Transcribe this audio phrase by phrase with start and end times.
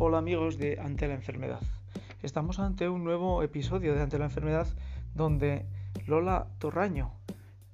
[0.00, 1.58] Hola amigos de Ante la Enfermedad.
[2.22, 4.68] Estamos ante un nuevo episodio de Ante la Enfermedad
[5.16, 5.66] donde
[6.06, 7.10] Lola Torraño,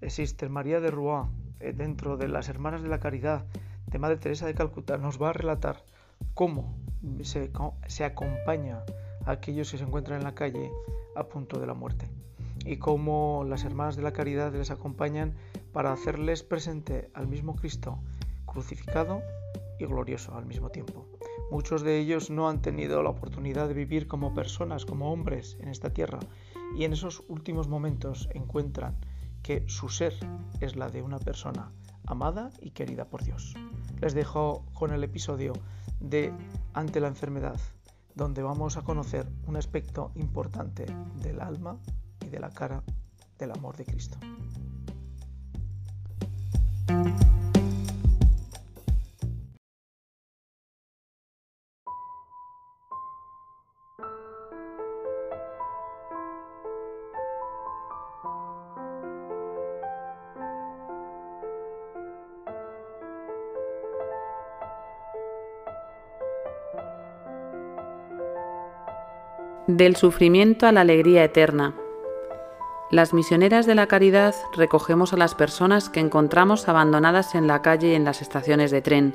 [0.08, 1.26] Sister María de Rouen,
[1.60, 3.44] eh, dentro de las Hermanas de la Caridad
[3.88, 5.84] de Madre Teresa de Calcuta, nos va a relatar
[6.32, 6.74] cómo
[7.20, 7.50] se,
[7.88, 8.82] se acompaña
[9.26, 10.70] a aquellos que se encuentran en la calle
[11.16, 12.08] a punto de la muerte
[12.64, 15.34] y cómo las Hermanas de la Caridad les acompañan
[15.74, 17.98] para hacerles presente al mismo Cristo
[18.46, 19.20] crucificado
[19.78, 21.13] y glorioso al mismo tiempo.
[21.54, 25.68] Muchos de ellos no han tenido la oportunidad de vivir como personas, como hombres en
[25.68, 26.18] esta tierra,
[26.76, 28.96] y en esos últimos momentos encuentran
[29.40, 30.14] que su ser
[30.58, 31.70] es la de una persona
[32.06, 33.54] amada y querida por Dios.
[34.00, 35.52] Les dejo con el episodio
[36.00, 36.32] de
[36.72, 37.60] Ante la enfermedad,
[38.16, 40.86] donde vamos a conocer un aspecto importante
[41.22, 41.78] del alma
[42.26, 42.82] y de la cara
[43.38, 44.18] del amor de Cristo.
[69.66, 71.72] Del sufrimiento a la alegría eterna.
[72.90, 77.92] Las misioneras de la caridad recogemos a las personas que encontramos abandonadas en la calle
[77.92, 79.14] y en las estaciones de tren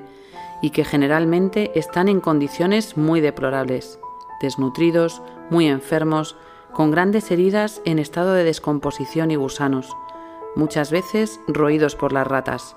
[0.63, 3.99] y que generalmente están en condiciones muy deplorables,
[4.41, 6.35] desnutridos, muy enfermos,
[6.73, 9.95] con grandes heridas en estado de descomposición y gusanos,
[10.55, 12.73] muchas veces roídos por las ratas.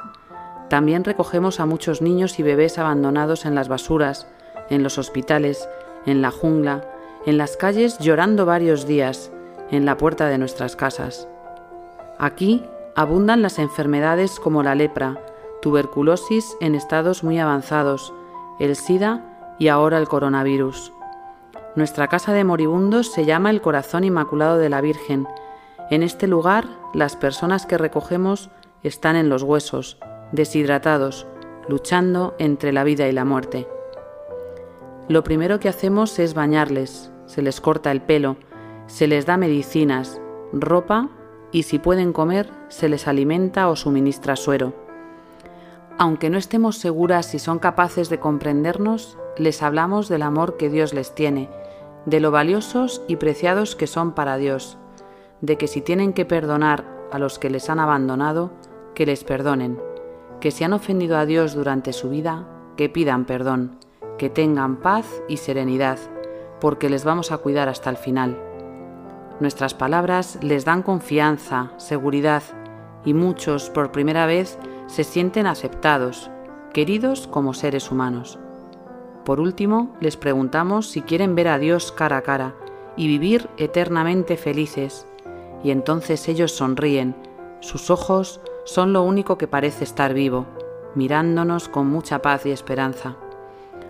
[0.69, 4.27] También recogemos a muchos niños y bebés abandonados en las basuras,
[4.69, 5.67] en los hospitales,
[6.05, 6.92] en la jungla,
[7.27, 9.31] en las calles llorando varios días,
[9.70, 11.29] en la puerta de nuestras casas.
[12.19, 12.64] Aquí
[12.95, 15.20] abundan las enfermedades como la lepra,
[15.61, 18.12] tuberculosis en estados muy avanzados,
[18.59, 20.92] el SIDA y ahora el coronavirus.
[21.77, 25.27] Nuestra casa de moribundos se llama el Corazón Inmaculado de la Virgen.
[25.91, 28.51] En este lugar las personas que recogemos
[28.83, 29.98] están en los huesos,
[30.33, 31.27] deshidratados,
[31.68, 33.68] luchando entre la vida y la muerte.
[35.08, 38.37] Lo primero que hacemos es bañarles, se les corta el pelo,
[38.87, 40.20] se les da medicinas,
[40.53, 41.09] ropa
[41.51, 44.75] y si pueden comer, se les alimenta o suministra suero.
[45.97, 50.92] Aunque no estemos seguras si son capaces de comprendernos, les hablamos del amor que Dios
[50.92, 51.48] les tiene,
[52.05, 54.77] de lo valiosos y preciados que son para Dios,
[55.41, 58.51] de que si tienen que perdonar a los que les han abandonado,
[58.95, 59.81] que les perdonen,
[60.39, 63.79] que si han ofendido a Dios durante su vida, que pidan perdón,
[64.19, 65.98] que tengan paz y serenidad,
[66.62, 68.39] porque les vamos a cuidar hasta el final.
[69.40, 72.45] Nuestras palabras les dan confianza, seguridad
[73.05, 76.30] y muchos por primera vez se sienten aceptados,
[76.73, 78.39] queridos como seres humanos.
[79.24, 82.55] Por último, les preguntamos si quieren ver a Dios cara a cara
[82.96, 85.05] y vivir eternamente felices,
[85.64, 87.17] y entonces ellos sonríen,
[87.58, 90.46] sus ojos son lo único que parece estar vivo,
[90.94, 93.17] mirándonos con mucha paz y esperanza.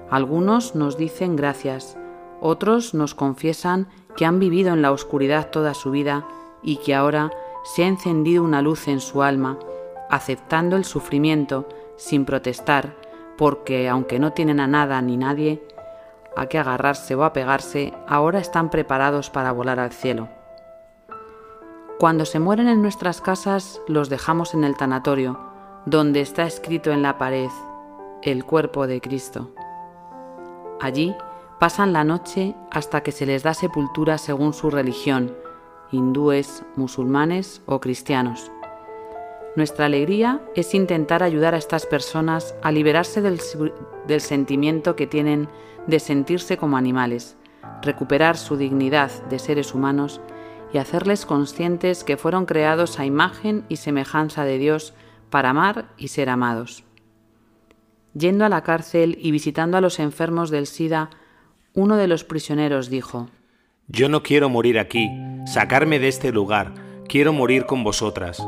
[0.08, 1.98] Algunos nos dicen gracias,
[2.42, 3.86] otros nos confiesan
[4.16, 6.26] que han vivido en la oscuridad toda su vida
[6.62, 7.30] y que ahora
[7.62, 9.58] se ha encendido una luz en su alma,
[10.10, 12.96] aceptando el sufrimiento sin protestar,
[13.38, 15.62] porque aunque no tienen a nada ni nadie
[16.36, 20.28] a que agarrarse o apegarse, ahora están preparados para volar al cielo.
[21.98, 25.38] Cuando se mueren en nuestras casas, los dejamos en el tanatorio,
[25.86, 27.50] donde está escrito en la pared,
[28.22, 29.50] el cuerpo de Cristo.
[30.80, 31.14] Allí
[31.62, 35.32] pasan la noche hasta que se les da sepultura según su religión,
[35.92, 38.50] hindúes, musulmanes o cristianos.
[39.54, 43.38] Nuestra alegría es intentar ayudar a estas personas a liberarse del,
[44.20, 45.48] sentimiento que tienen
[45.86, 47.36] de sentirse como animales,
[47.80, 50.20] recuperar su dignidad de seres humanos
[50.72, 54.94] y hacerles conscientes que fueron creados a imagen y semejanza de Dios
[55.30, 56.82] para amar y ser amados.
[58.14, 61.10] Yendo a la cárcel y visitando a los enfermos del SIDA,
[61.74, 63.28] uno de los prisioneros dijo,
[63.88, 65.10] Yo no quiero morir aquí,
[65.46, 66.74] sacarme de este lugar,
[67.08, 68.42] quiero morir con vosotras.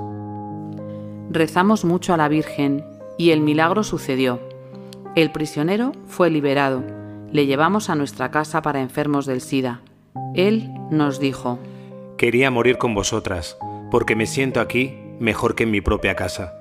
[1.31, 2.85] Rezamos mucho a la Virgen
[3.19, 4.41] y el milagro sucedió.
[5.17, 6.85] El prisionero fue liberado.
[7.33, 9.81] Le llevamos a nuestra casa para enfermos del SIDA.
[10.35, 11.59] Él nos dijo,
[12.17, 13.57] Quería morir con vosotras,
[13.91, 16.55] porque me siento aquí mejor que en mi propia casa.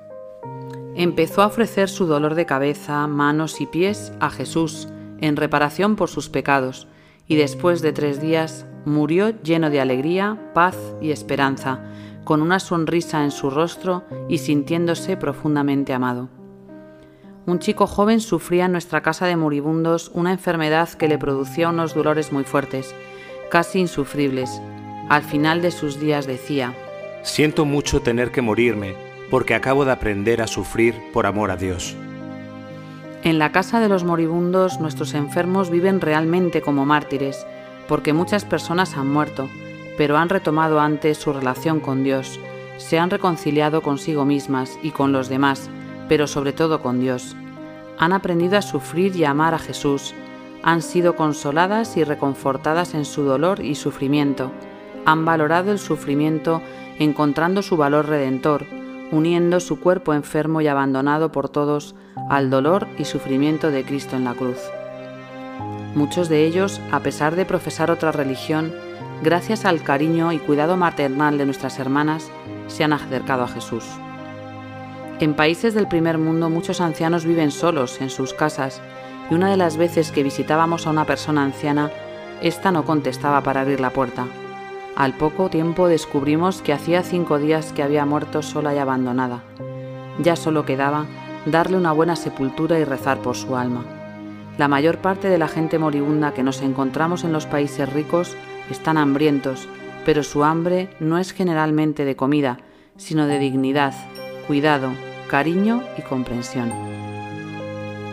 [0.96, 4.88] Empezó a ofrecer su dolor de cabeza, manos y pies a Jesús,
[5.20, 6.86] en reparación por sus pecados,
[7.26, 11.80] y después de tres días murió lleno de alegría, paz y esperanza,
[12.24, 16.28] con una sonrisa en su rostro y sintiéndose profundamente amado.
[17.46, 21.94] un chico joven sufría en nuestra casa de moribundos una enfermedad que le producía unos
[21.94, 22.94] dolores muy fuertes,
[23.50, 24.50] casi insufribles.
[25.10, 26.74] Al final de sus días decía,
[27.22, 28.94] Siento mucho tener que morirme,
[29.30, 31.96] porque acabo de aprender a sufrir por amor a Dios.
[33.24, 37.46] En la casa de los moribundos nuestros enfermos viven realmente como mártires,
[37.88, 39.48] porque muchas personas han muerto,
[39.96, 42.38] pero han retomado antes su relación con Dios,
[42.76, 45.70] se han reconciliado consigo mismas y con los demás,
[46.06, 47.34] pero sobre todo con Dios.
[47.98, 50.14] Han aprendido a sufrir y amar a Jesús,
[50.62, 54.52] han sido consoladas y reconfortadas en su dolor y sufrimiento,
[55.06, 56.60] han valorado el sufrimiento
[56.98, 58.66] encontrando su valor redentor,
[59.14, 61.94] uniendo su cuerpo enfermo y abandonado por todos
[62.28, 64.58] al dolor y sufrimiento de Cristo en la cruz.
[65.94, 68.74] Muchos de ellos, a pesar de profesar otra religión,
[69.22, 72.30] gracias al cariño y cuidado maternal de nuestras hermanas,
[72.66, 73.84] se han acercado a Jesús.
[75.20, 78.82] En países del primer mundo muchos ancianos viven solos en sus casas
[79.30, 81.90] y una de las veces que visitábamos a una persona anciana,
[82.42, 84.26] ésta no contestaba para abrir la puerta.
[84.96, 89.42] Al poco tiempo descubrimos que hacía cinco días que había muerto sola y abandonada.
[90.20, 91.06] Ya solo quedaba
[91.46, 93.84] darle una buena sepultura y rezar por su alma.
[94.56, 98.36] La mayor parte de la gente moribunda que nos encontramos en los países ricos
[98.70, 99.68] están hambrientos,
[100.04, 102.58] pero su hambre no es generalmente de comida,
[102.96, 103.94] sino de dignidad,
[104.46, 104.90] cuidado,
[105.28, 106.70] cariño y comprensión.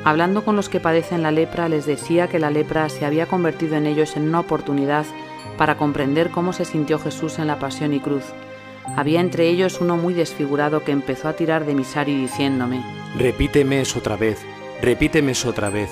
[0.04, 3.76] Hablando con los que padecen la lepra, les decía que la lepra se había convertido
[3.76, 5.06] en ellos en una oportunidad
[5.62, 8.24] para comprender cómo se sintió Jesús en la pasión y cruz.
[8.98, 12.82] Había entre ellos uno muy desfigurado que empezó a tirar de mi sari diciéndome,
[13.16, 14.44] Repíteme eso otra vez,
[14.82, 15.92] repíteme eso otra vez,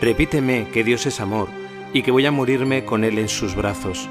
[0.00, 1.48] repíteme que Dios es amor
[1.92, 4.08] y que voy a morirme con Él en sus brazos.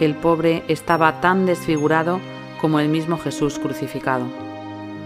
[0.00, 2.20] El pobre estaba tan desfigurado
[2.58, 4.24] como el mismo Jesús crucificado.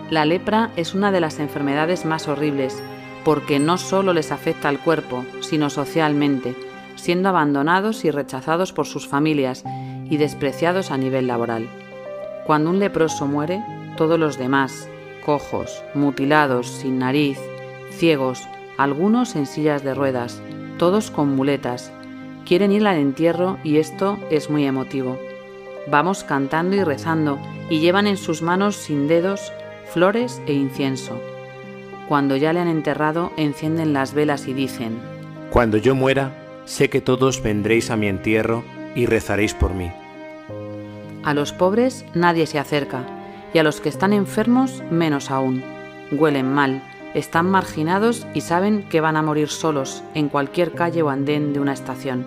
[0.09, 2.81] La lepra es una de las enfermedades más horribles
[3.25, 6.55] porque no solo les afecta al cuerpo, sino socialmente,
[7.05, 9.63] siendo abandonados y rechazados por sus familias
[10.09, 11.69] y despreciados a nivel laboral.
[12.47, 13.63] Cuando un leproso muere,
[13.99, 14.89] todos los demás,
[15.27, 17.39] cojos, mutilados, sin nariz,
[17.91, 18.49] ciegos,
[18.79, 20.41] algunos en sillas de ruedas,
[20.79, 21.93] todos con muletas,
[22.47, 25.19] quieren ir al entierro y esto es muy emotivo.
[25.91, 29.53] Vamos cantando y rezando y llevan en sus manos sin dedos
[29.93, 31.21] flores e incienso.
[32.09, 34.99] Cuando ya le han enterrado, encienden las velas y dicen,
[35.51, 38.65] Cuando yo muera, sé que todos vendréis a mi entierro
[38.95, 39.91] y rezaréis por mí.
[41.23, 43.05] A los pobres nadie se acerca
[43.53, 45.63] y a los que están enfermos menos aún.
[46.13, 46.83] Huelen mal,
[47.15, 51.61] están marginados y saben que van a morir solos en cualquier calle o andén de
[51.61, 52.27] una estación.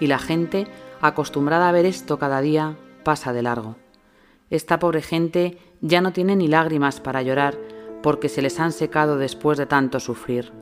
[0.00, 0.66] Y la gente,
[1.00, 3.76] acostumbrada a ver esto cada día, pasa de largo.
[4.50, 7.58] Esta pobre gente ya no tiene ni lágrimas para llorar
[8.02, 10.52] porque se les han secado después de tanto sufrir.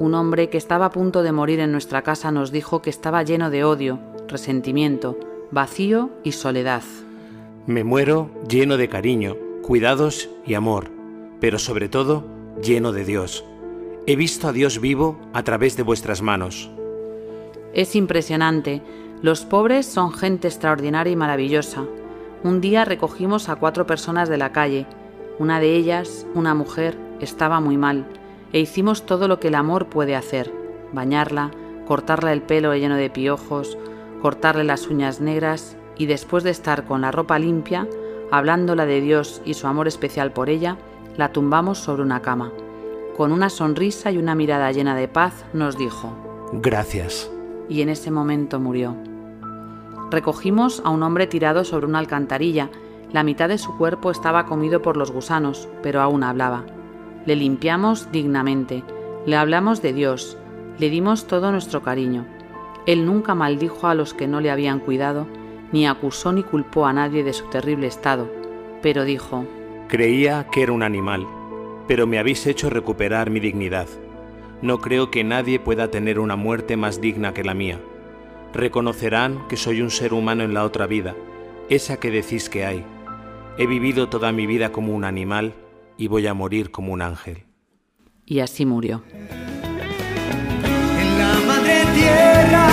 [0.00, 3.22] Un hombre que estaba a punto de morir en nuestra casa nos dijo que estaba
[3.22, 5.18] lleno de odio, resentimiento,
[5.52, 6.82] vacío y soledad.
[7.66, 10.90] Me muero lleno de cariño, cuidados y amor,
[11.40, 12.24] pero sobre todo
[12.60, 13.44] lleno de Dios.
[14.06, 16.70] He visto a Dios vivo a través de vuestras manos.
[17.72, 18.82] Es impresionante.
[19.22, 21.84] Los pobres son gente extraordinaria y maravillosa.
[22.42, 24.86] Un día recogimos a cuatro personas de la calle.
[25.38, 28.06] Una de ellas, una mujer, estaba muy mal,
[28.54, 30.50] e hicimos todo lo que el amor puede hacer.
[30.92, 31.50] Bañarla,
[31.88, 33.76] cortarle el pelo lleno de piojos,
[34.22, 37.88] cortarle las uñas negras y después de estar con la ropa limpia,
[38.30, 40.78] hablándola de Dios y su amor especial por ella,
[41.16, 42.52] la tumbamos sobre una cama.
[43.16, 46.12] Con una sonrisa y una mirada llena de paz nos dijo,
[46.52, 47.28] Gracias.
[47.68, 48.94] Y en ese momento murió.
[50.12, 52.70] Recogimos a un hombre tirado sobre una alcantarilla.
[53.12, 56.64] La mitad de su cuerpo estaba comido por los gusanos, pero aún hablaba.
[57.26, 58.84] Le limpiamos dignamente,
[59.24, 60.36] le hablamos de Dios,
[60.78, 62.26] le dimos todo nuestro cariño.
[62.86, 65.26] Él nunca maldijo a los que no le habían cuidado,
[65.72, 68.30] ni acusó ni culpó a nadie de su terrible estado,
[68.82, 69.46] pero dijo,
[69.88, 71.26] Creía que era un animal,
[71.88, 73.88] pero me habéis hecho recuperar mi dignidad.
[74.60, 77.80] No creo que nadie pueda tener una muerte más digna que la mía.
[78.52, 81.14] Reconocerán que soy un ser humano en la otra vida,
[81.70, 82.84] esa que decís que hay.
[83.56, 85.54] He vivido toda mi vida como un animal
[85.96, 87.44] y voy a morir como un ángel.
[88.26, 89.02] Y así murió.
[89.12, 89.28] En
[91.18, 92.68] la madre tierra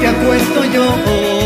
[0.00, 1.39] te acuesto yo